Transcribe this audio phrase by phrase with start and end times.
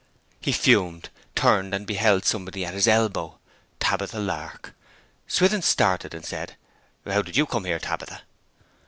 [0.39, 3.37] He fumed, turned, and behold somebody was at his elbow:
[3.79, 4.73] Tabitha Lark.
[5.27, 6.55] Swithin started, and said,
[7.05, 8.23] 'How did you come here, Tabitha?'